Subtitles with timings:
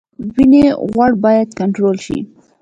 [0.33, 2.17] وینې غوړ باید کنټرول شي